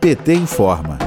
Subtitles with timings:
[0.00, 0.98] PT informa.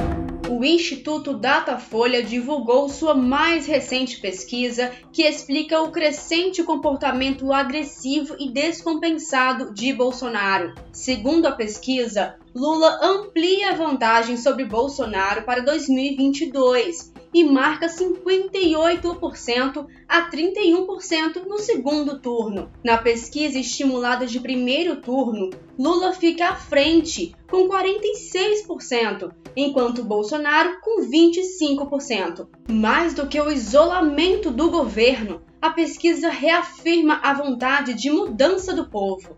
[0.48, 8.50] O Instituto Datafolha divulgou sua mais recente pesquisa que explica o crescente comportamento agressivo e
[8.50, 10.74] descompensado de Bolsonaro.
[10.90, 20.30] Segundo a pesquisa, Lula amplia a vantagem sobre Bolsonaro para 2022 e marca 58% a
[20.30, 22.70] 31% no segundo turno.
[22.82, 31.02] Na pesquisa estimulada de primeiro turno, Lula fica à frente, com 46%, enquanto Bolsonaro com
[31.02, 32.48] 25%.
[32.70, 38.88] Mais do que o isolamento do governo, a pesquisa reafirma a vontade de mudança do
[38.88, 39.36] povo.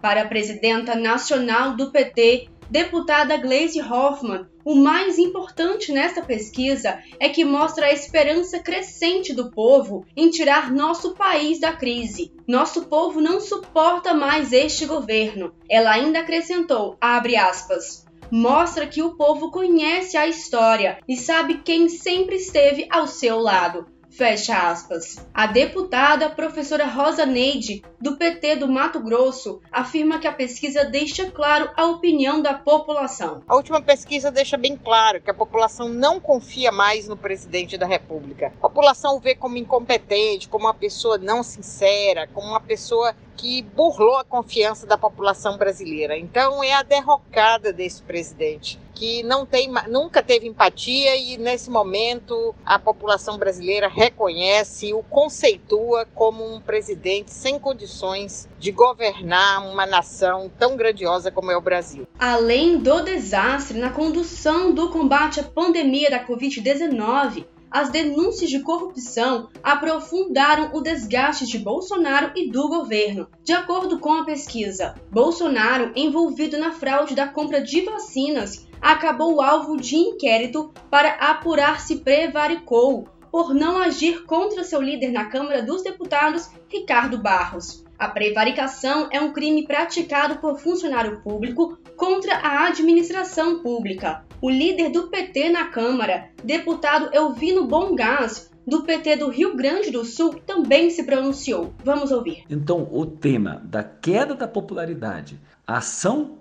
[0.00, 7.28] Para a presidenta nacional do PT, deputada Gleisi Hoffmann, o mais importante nesta pesquisa é
[7.28, 12.32] que mostra a esperança crescente do povo em tirar nosso país da crise.
[12.46, 15.52] Nosso povo não suporta mais este governo.
[15.68, 21.88] Ela ainda acrescentou, abre aspas, mostra que o povo conhece a história e sabe quem
[21.88, 23.86] sempre esteve ao seu lado.
[24.18, 25.24] Fecha aspas.
[25.32, 31.30] A deputada professora Rosa Neide, do PT do Mato Grosso, afirma que a pesquisa deixa
[31.30, 33.44] claro a opinião da população.
[33.46, 37.86] A última pesquisa deixa bem claro que a população não confia mais no presidente da
[37.86, 38.52] República.
[38.58, 43.62] A população o vê como incompetente, como uma pessoa não sincera, como uma pessoa que
[43.62, 46.18] burlou a confiança da população brasileira.
[46.18, 52.52] Então é a derrocada desse presidente que não tem, nunca teve empatia e nesse momento
[52.66, 59.86] a população brasileira reconhece e o conceitua como um presidente sem condições de governar uma
[59.86, 62.08] nação tão grandiosa como é o Brasil.
[62.18, 69.48] Além do desastre na condução do combate à pandemia da Covid-19, as denúncias de corrupção
[69.62, 73.28] aprofundaram o desgaste de Bolsonaro e do governo.
[73.42, 79.76] De acordo com a pesquisa, Bolsonaro, envolvido na fraude da compra de vacinas, acabou alvo
[79.76, 85.82] de inquérito para apurar se prevaricou por não agir contra seu líder na Câmara dos
[85.82, 87.84] Deputados, Ricardo Barros.
[87.98, 94.24] A prevaricação é um crime praticado por funcionário público contra a administração pública.
[94.40, 100.04] O líder do PT na Câmara, deputado Elvino Bongás, do PT do Rio Grande do
[100.04, 101.74] Sul, também se pronunciou.
[101.84, 102.44] Vamos ouvir.
[102.48, 106.38] Então, o tema da queda da popularidade, a ação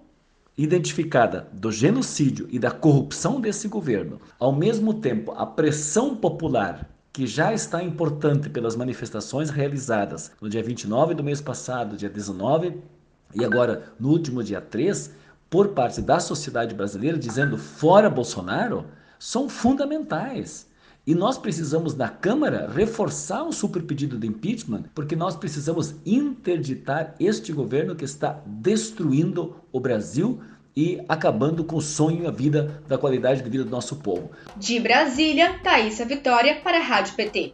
[0.56, 7.26] identificada do genocídio e da corrupção desse governo, ao mesmo tempo a pressão popular que
[7.26, 12.76] já está importante pelas manifestações realizadas no dia 29 do mês passado, dia 19
[13.34, 15.14] e agora no último dia 3,
[15.50, 18.86] por parte da sociedade brasileira dizendo fora Bolsonaro,
[19.20, 20.68] são fundamentais.
[21.06, 27.16] E nós precisamos, na Câmara, reforçar um super pedido de impeachment, porque nós precisamos interditar
[27.18, 30.42] este governo que está destruindo o Brasil
[30.76, 34.32] e acabando com o sonho e a vida da qualidade de vida do nosso povo.
[34.58, 37.54] De Brasília, Thaisa Vitória para a Rádio PT.